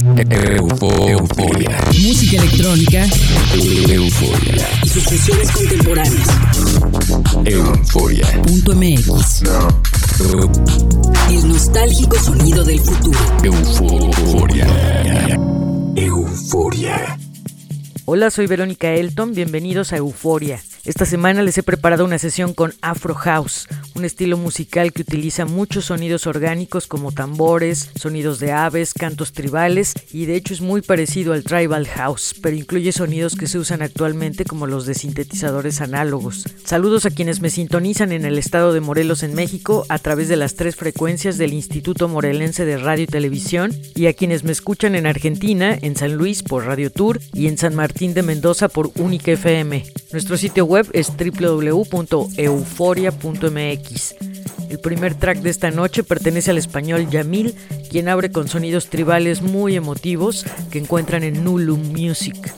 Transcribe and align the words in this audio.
Euforia. 0.00 1.78
Música 1.86 2.36
electrónica. 2.38 3.06
Euforia. 3.54 4.68
Y 4.82 4.88
sus 4.88 5.50
contemporáneas. 5.52 6.28
Euforia. 7.44 8.26
Punto 8.42 8.74
MX. 8.74 9.42
El 11.30 11.48
nostálgico 11.48 12.18
sonido 12.18 12.64
del 12.64 12.80
futuro. 12.80 13.18
Euforia. 13.44 14.66
Euforia. 15.94 17.18
Hola, 18.06 18.30
soy 18.30 18.46
Verónica 18.46 18.92
Elton, 18.94 19.34
bienvenidos 19.34 19.92
a 19.92 19.98
Euforia. 19.98 20.60
Esta 20.84 21.06
semana 21.06 21.44
les 21.44 21.56
he 21.58 21.62
preparado 21.62 22.04
una 22.04 22.18
sesión 22.18 22.54
con 22.54 22.74
Afro 22.80 23.14
House, 23.14 23.68
un 23.94 24.04
estilo 24.04 24.36
musical 24.36 24.92
que 24.92 25.02
utiliza 25.02 25.46
muchos 25.46 25.84
sonidos 25.84 26.26
orgánicos 26.26 26.88
como 26.88 27.12
tambores, 27.12 27.90
sonidos 27.94 28.40
de 28.40 28.50
aves, 28.50 28.92
cantos 28.92 29.32
tribales 29.32 29.94
y 30.12 30.26
de 30.26 30.34
hecho 30.34 30.52
es 30.52 30.60
muy 30.60 30.82
parecido 30.82 31.34
al 31.34 31.44
tribal 31.44 31.86
house, 31.86 32.34
pero 32.42 32.56
incluye 32.56 32.90
sonidos 32.90 33.36
que 33.36 33.46
se 33.46 33.58
usan 33.58 33.80
actualmente 33.80 34.44
como 34.44 34.66
los 34.66 34.84
de 34.84 34.94
sintetizadores 34.94 35.80
análogos. 35.80 36.46
Saludos 36.64 37.06
a 37.06 37.10
quienes 37.10 37.40
me 37.40 37.50
sintonizan 37.50 38.10
en 38.10 38.24
el 38.24 38.36
estado 38.36 38.72
de 38.72 38.80
Morelos 38.80 39.22
en 39.22 39.34
México 39.34 39.86
a 39.88 40.00
través 40.00 40.26
de 40.26 40.36
las 40.36 40.56
tres 40.56 40.74
frecuencias 40.74 41.38
del 41.38 41.52
Instituto 41.52 42.08
Morelense 42.08 42.64
de 42.64 42.76
Radio 42.76 43.04
y 43.04 43.06
Televisión 43.06 43.70
y 43.94 44.06
a 44.06 44.14
quienes 44.14 44.42
me 44.42 44.50
escuchan 44.50 44.96
en 44.96 45.06
Argentina, 45.06 45.78
en 45.80 45.94
San 45.94 46.14
Luis 46.14 46.42
por 46.42 46.66
Radio 46.66 46.90
Tour 46.90 47.20
y 47.32 47.46
en 47.46 47.56
San 47.56 47.76
Martín 47.76 48.14
de 48.14 48.24
Mendoza 48.24 48.68
por 48.68 48.90
Única 48.96 49.30
FM. 49.30 49.84
Nuestro 50.12 50.36
sitio 50.36 50.66
es 50.92 51.12
www.euforia.mx. 51.16 54.14
El 54.70 54.80
primer 54.80 55.14
track 55.14 55.38
de 55.38 55.50
esta 55.50 55.70
noche 55.70 56.02
pertenece 56.02 56.50
al 56.50 56.58
español 56.58 57.08
Yamil, 57.10 57.54
quien 57.90 58.08
abre 58.08 58.32
con 58.32 58.48
sonidos 58.48 58.88
tribales 58.88 59.42
muy 59.42 59.76
emotivos 59.76 60.46
que 60.70 60.78
encuentran 60.78 61.22
en 61.24 61.44
Nulu 61.44 61.76
Music. 61.76 62.54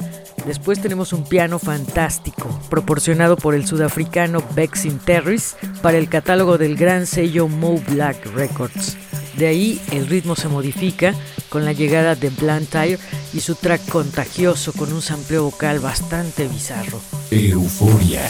Después 0.46 0.80
tenemos 0.80 1.12
un 1.12 1.24
piano 1.24 1.58
fantástico, 1.58 2.48
proporcionado 2.70 3.36
por 3.36 3.54
el 3.54 3.66
sudafricano 3.66 4.42
Bexin 4.54 4.98
Terris 4.98 5.56
para 5.82 5.98
el 5.98 6.08
catálogo 6.08 6.56
del 6.56 6.76
gran 6.76 7.06
sello 7.06 7.48
Mo 7.48 7.82
Black 7.88 8.24
Records. 8.34 8.96
De 9.36 9.48
ahí 9.48 9.80
el 9.90 10.06
ritmo 10.06 10.36
se 10.36 10.48
modifica 10.48 11.14
con 11.54 11.64
la 11.64 11.72
llegada 11.72 12.16
de 12.16 12.30
Blantyre 12.30 12.98
y 13.32 13.38
su 13.38 13.54
track 13.54 13.88
contagioso 13.88 14.72
con 14.72 14.92
un 14.92 15.00
sampleo 15.00 15.44
vocal 15.44 15.78
bastante 15.78 16.48
bizarro. 16.48 17.00
Euforia. 17.30 18.22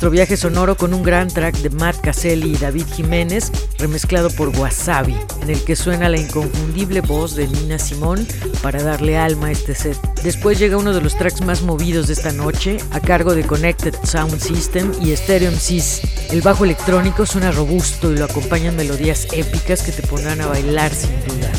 Nuestro 0.00 0.12
viaje 0.12 0.38
sonoro 0.38 0.78
con 0.78 0.94
un 0.94 1.02
gran 1.02 1.28
track 1.28 1.56
de 1.58 1.68
Matt 1.68 2.00
Caselli 2.00 2.54
y 2.54 2.56
David 2.56 2.86
Jiménez, 2.86 3.52
remezclado 3.78 4.30
por 4.30 4.48
Wasabi, 4.48 5.14
en 5.42 5.50
el 5.50 5.62
que 5.62 5.76
suena 5.76 6.08
la 6.08 6.18
inconfundible 6.18 7.02
voz 7.02 7.36
de 7.36 7.46
Nina 7.46 7.78
Simón 7.78 8.26
para 8.62 8.82
darle 8.82 9.18
alma 9.18 9.48
a 9.48 9.50
este 9.50 9.74
set. 9.74 9.98
Después 10.22 10.58
llega 10.58 10.78
uno 10.78 10.94
de 10.94 11.02
los 11.02 11.18
tracks 11.18 11.42
más 11.44 11.60
movidos 11.60 12.06
de 12.06 12.14
esta 12.14 12.32
noche, 12.32 12.78
a 12.92 13.00
cargo 13.00 13.34
de 13.34 13.46
Connected 13.46 13.94
Sound 14.02 14.40
System 14.40 14.90
y 15.02 15.14
Stereo 15.14 15.50
MCs. 15.52 16.32
El 16.32 16.40
bajo 16.40 16.64
electrónico 16.64 17.26
suena 17.26 17.50
robusto 17.50 18.10
y 18.10 18.16
lo 18.16 18.24
acompañan 18.24 18.76
melodías 18.76 19.28
épicas 19.34 19.82
que 19.82 19.92
te 19.92 20.02
pondrán 20.02 20.40
a 20.40 20.46
bailar 20.46 20.94
sin 20.94 21.10
duda. 21.26 21.52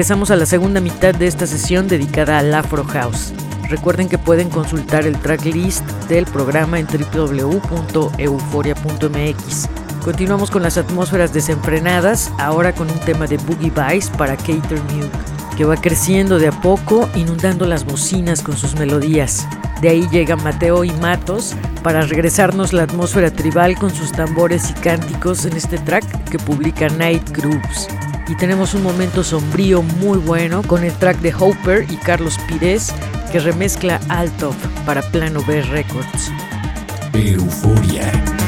Regresamos 0.00 0.30
a 0.30 0.36
la 0.36 0.46
segunda 0.46 0.80
mitad 0.80 1.14
de 1.14 1.26
esta 1.26 1.46
sesión 1.46 1.86
dedicada 1.86 2.38
al 2.38 2.54
Afro 2.54 2.84
House. 2.84 3.34
Recuerden 3.68 4.08
que 4.08 4.16
pueden 4.16 4.48
consultar 4.48 5.04
el 5.04 5.18
tracklist 5.18 5.84
del 6.08 6.24
programa 6.24 6.78
en 6.78 6.86
www.euforia.mx. 6.86 9.68
Continuamos 10.02 10.50
con 10.50 10.62
las 10.62 10.78
atmósferas 10.78 11.34
desenfrenadas, 11.34 12.32
ahora 12.38 12.74
con 12.74 12.90
un 12.90 12.98
tema 13.00 13.26
de 13.26 13.36
Boogie 13.36 13.70
Vice 13.70 14.10
para 14.16 14.38
Cater 14.38 14.80
Mute, 14.84 15.10
que 15.58 15.66
va 15.66 15.76
creciendo 15.76 16.38
de 16.38 16.48
a 16.48 16.60
poco, 16.62 17.06
inundando 17.14 17.66
las 17.66 17.84
bocinas 17.84 18.40
con 18.40 18.56
sus 18.56 18.76
melodías. 18.76 19.46
De 19.82 19.90
ahí 19.90 20.08
llegan 20.10 20.42
Mateo 20.42 20.82
y 20.82 20.92
Matos 20.92 21.54
para 21.82 22.06
regresarnos 22.06 22.72
la 22.72 22.84
atmósfera 22.84 23.30
tribal 23.30 23.78
con 23.78 23.94
sus 23.94 24.12
tambores 24.12 24.70
y 24.70 24.74
cánticos 24.80 25.44
en 25.44 25.58
este 25.58 25.76
track 25.76 26.30
que 26.30 26.38
publica 26.38 26.88
Night 26.88 27.36
Grooves. 27.36 27.86
Y 28.28 28.36
tenemos 28.36 28.74
un 28.74 28.82
momento 28.82 29.24
sombrío 29.24 29.82
muy 29.82 30.18
bueno 30.18 30.62
con 30.62 30.84
el 30.84 30.92
track 30.92 31.18
de 31.18 31.34
Hopper 31.38 31.86
y 31.90 31.96
Carlos 31.96 32.38
Pires 32.46 32.92
que 33.32 33.40
remezcla 33.40 34.00
Altov 34.08 34.54
para 34.84 35.02
Plano 35.02 35.42
B 35.46 35.62
Records. 35.62 36.30
Euforia. 37.12 38.39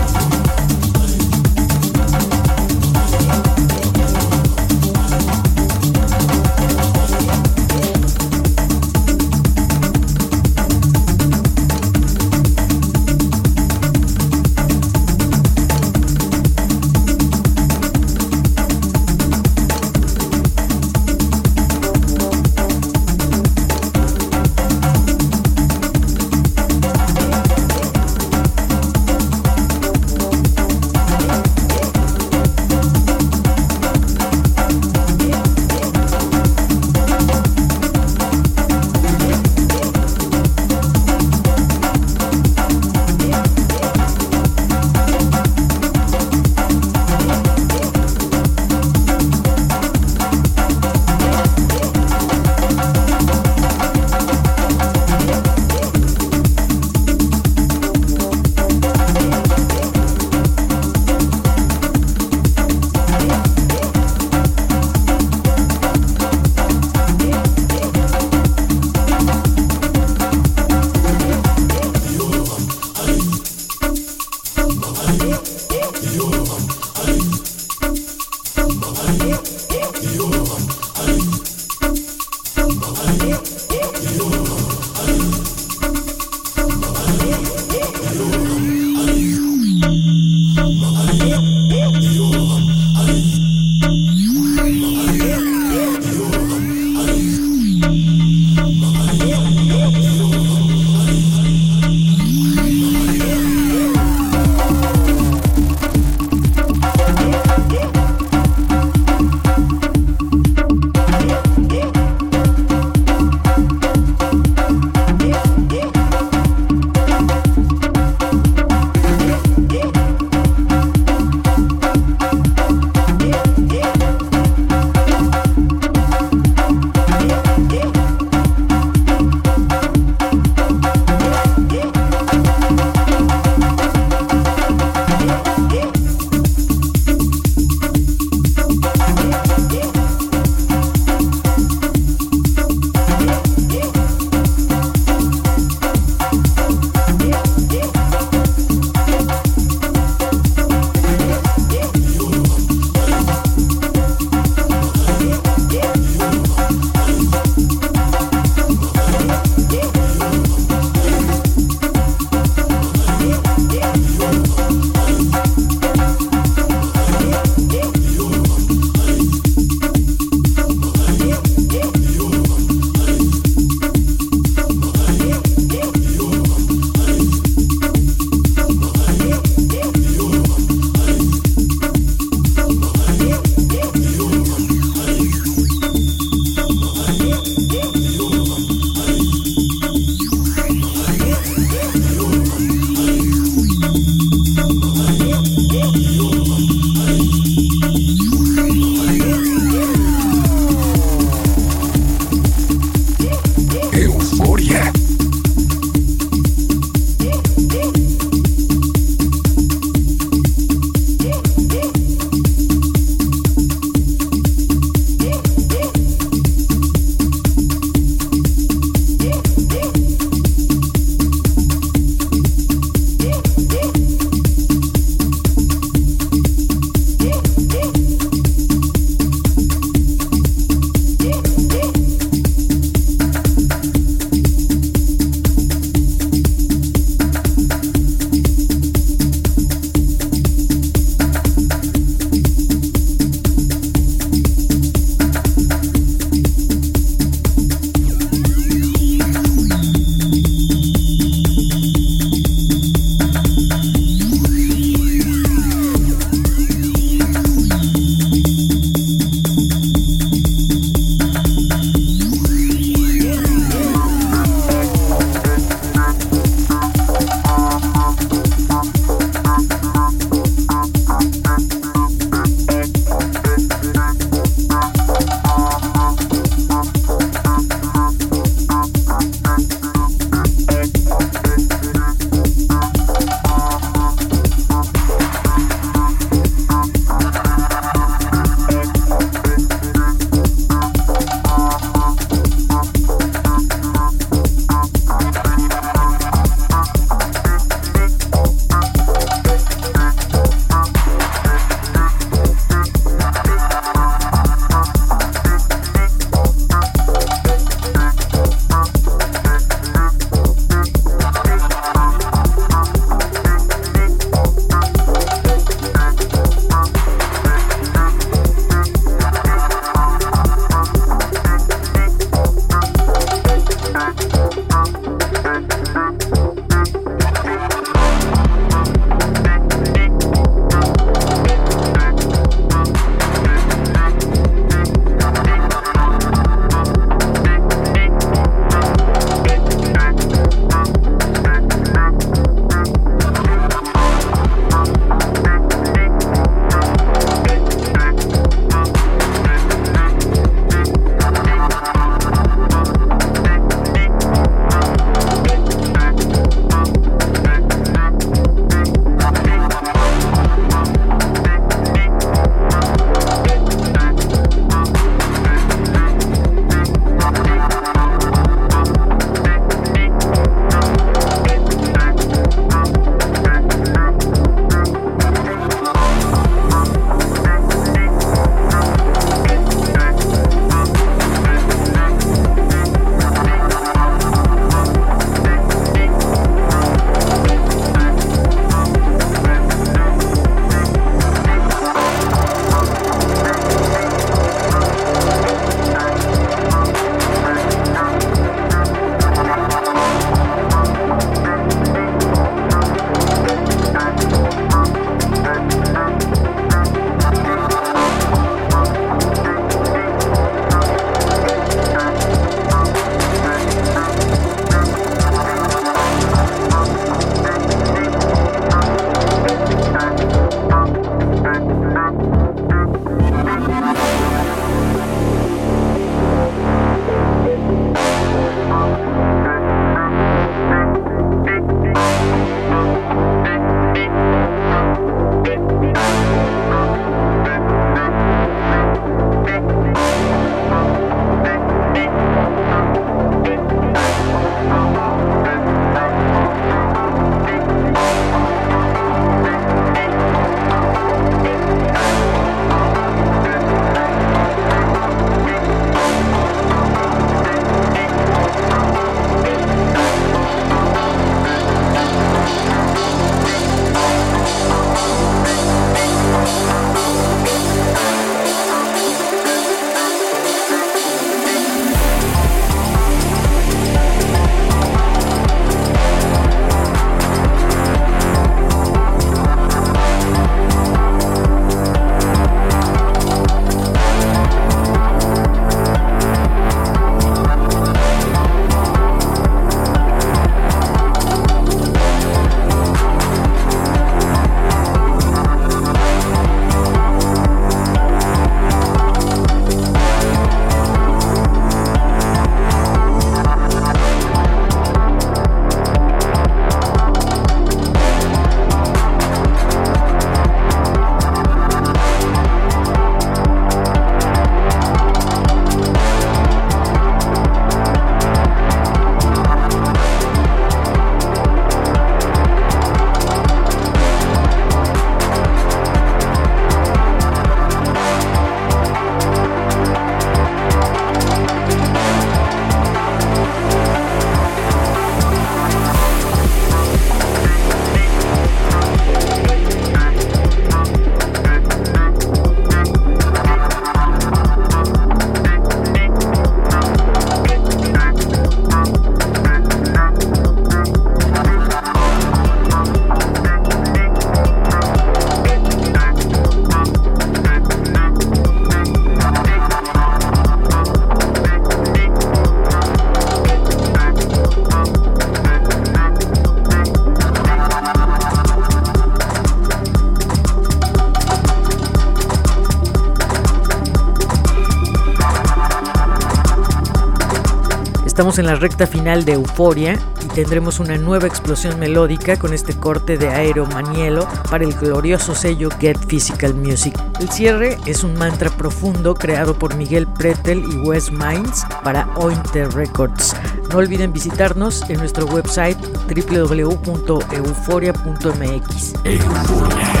Estamos 578.11 578.39
en 578.39 578.45
la 578.45 578.55
recta 578.55 578.87
final 578.87 579.23
de 579.23 579.31
Euforia 579.31 579.97
y 580.21 580.27
tendremos 580.27 580.81
una 580.81 580.97
nueva 580.97 581.27
explosión 581.27 581.79
melódica 581.79 582.37
con 582.37 582.53
este 582.53 582.73
corte 582.73 583.17
de 583.17 583.29
Aero 583.29 583.65
Manielo 583.67 584.27
para 584.49 584.65
el 584.65 584.73
glorioso 584.73 585.33
sello 585.33 585.69
Get 585.79 585.97
Physical 586.07 586.53
Music. 586.53 586.93
El 587.21 587.29
cierre 587.29 587.77
es 587.85 588.03
un 588.03 588.15
mantra 588.15 588.49
profundo 588.49 589.15
creado 589.15 589.57
por 589.57 589.75
Miguel 589.75 590.07
Pretel 590.07 590.59
y 590.59 590.79
Wes 590.79 591.09
Mines 591.09 591.65
para 591.85 592.05
Ointer 592.17 592.69
Records. 592.73 593.33
No 593.69 593.77
olviden 593.77 594.11
visitarnos 594.11 594.81
en 594.89 594.97
nuestro 594.97 595.25
website 595.27 595.77
www.euforia.mx. 596.09 599.03
Llegamos 599.05 600.00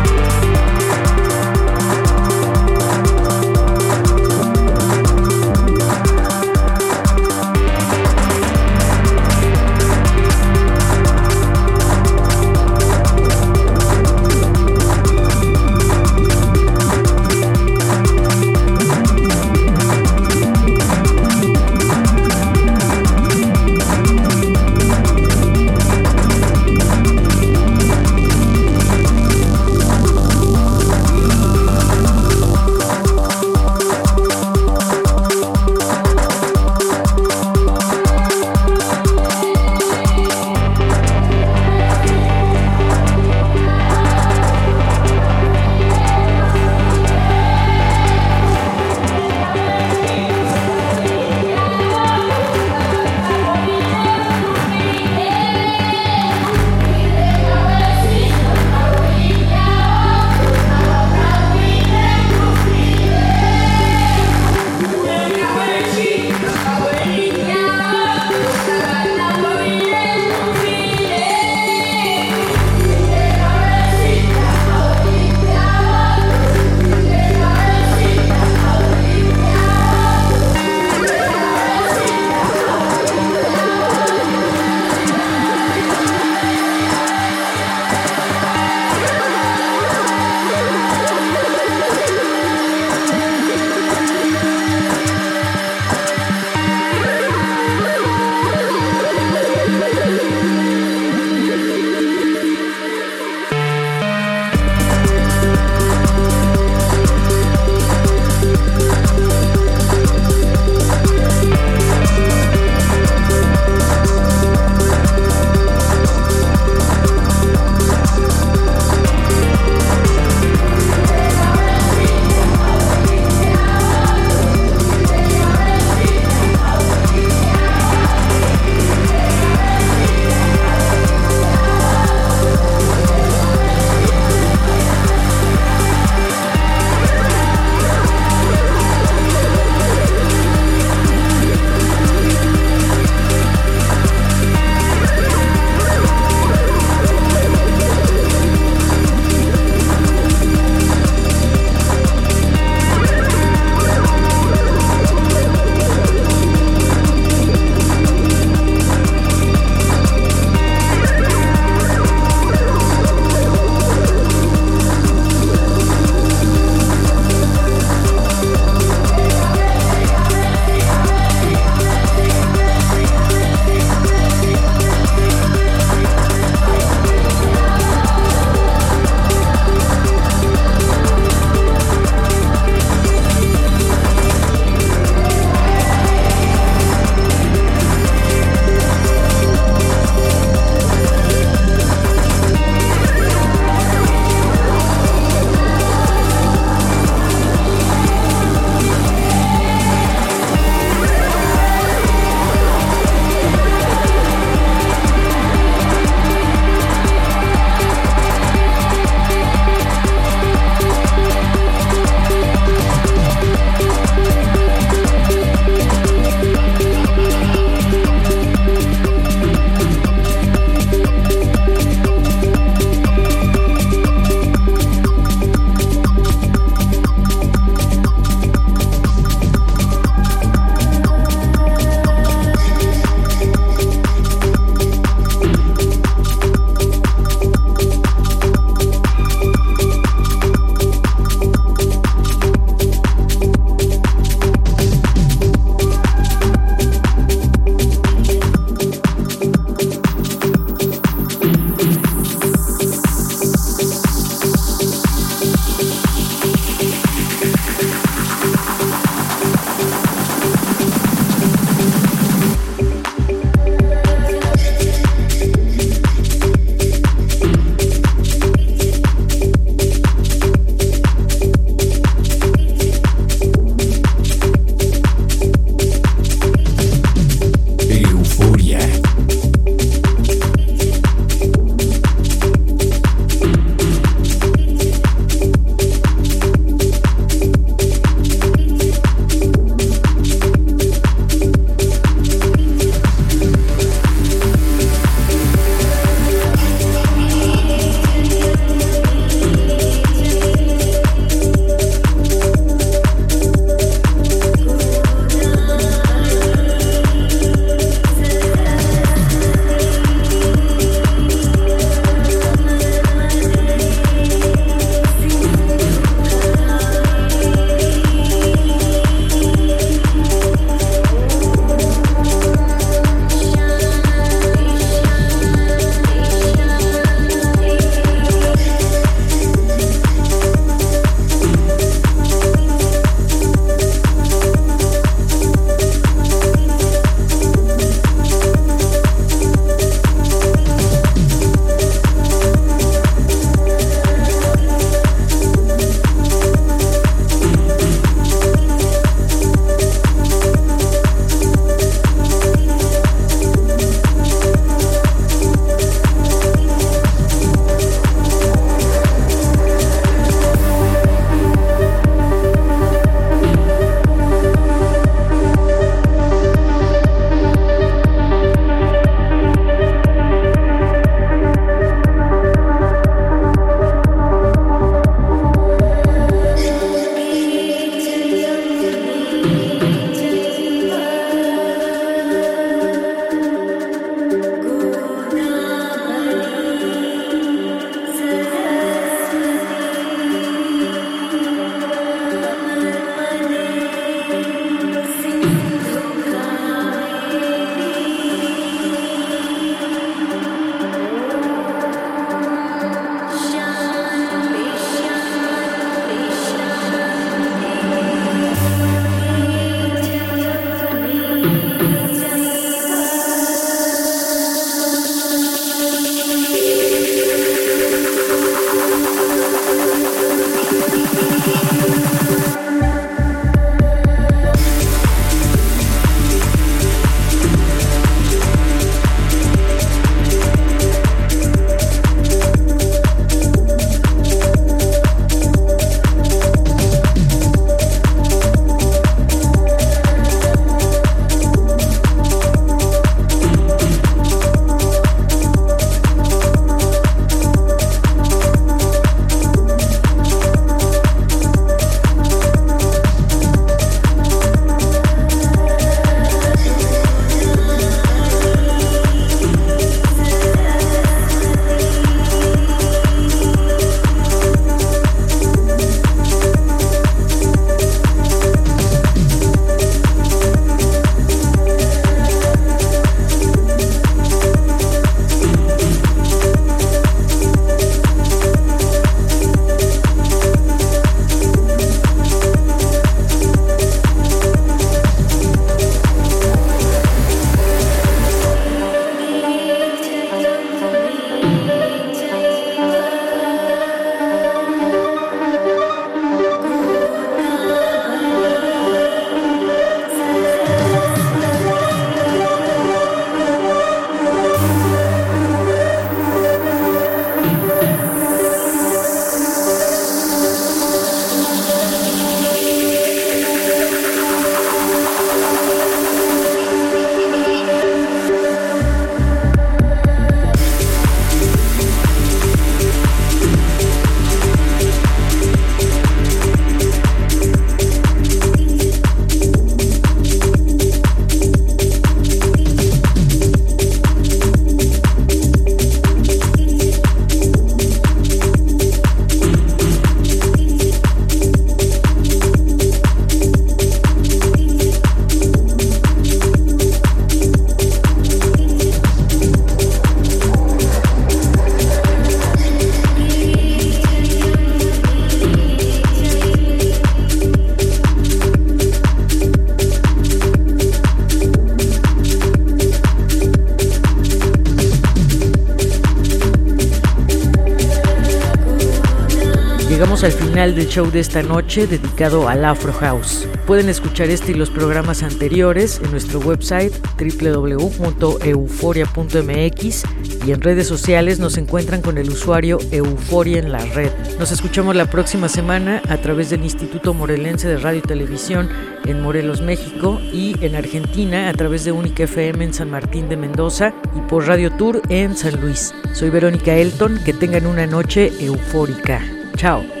final 570.61 570.75
del 570.75 570.89
show 570.89 571.09
de 571.09 571.19
esta 571.19 571.41
noche 571.41 571.87
dedicado 571.87 572.47
al 572.47 572.63
Afro 572.65 572.93
House. 572.93 573.47
Pueden 573.65 573.89
escuchar 573.89 574.29
este 574.29 574.51
y 574.51 574.53
los 574.53 574.69
programas 574.69 575.23
anteriores 575.23 575.99
en 576.03 576.11
nuestro 576.11 576.39
website 576.39 576.93
www.euforia.mx 577.19 580.03
y 580.45 580.51
en 580.51 580.61
redes 580.61 580.87
sociales 580.87 581.39
nos 581.39 581.57
encuentran 581.57 582.03
con 582.03 582.19
el 582.19 582.29
usuario 582.29 582.77
Euforia 582.91 583.57
en 583.57 583.71
la 583.71 583.79
red. 583.79 584.11
Nos 584.37 584.51
escuchamos 584.51 584.95
la 584.95 585.09
próxima 585.09 585.49
semana 585.49 585.99
a 586.07 586.17
través 586.17 586.51
del 586.51 586.63
Instituto 586.63 587.15
Morelense 587.15 587.67
de 587.67 587.77
Radio 587.77 587.97
y 587.97 588.07
Televisión 588.07 588.69
en 589.05 589.19
Morelos, 589.19 589.61
México 589.61 590.21
y 590.31 590.63
en 590.63 590.75
Argentina 590.75 591.49
a 591.49 591.53
través 591.53 591.85
de 591.85 591.91
Única 591.91 592.25
FM 592.25 592.65
en 592.65 592.73
San 592.75 592.91
Martín 592.91 593.29
de 593.29 593.37
Mendoza 593.37 593.95
y 594.15 594.19
por 594.29 594.45
Radio 594.45 594.71
Tour 594.73 595.01
en 595.09 595.35
San 595.35 595.59
Luis. 595.59 595.95
Soy 596.13 596.29
Verónica 596.29 596.75
Elton, 596.75 597.19
que 597.25 597.33
tengan 597.33 597.65
una 597.65 597.87
noche 597.87 598.31
eufórica. 598.39 599.23
Chao. 599.55 600.00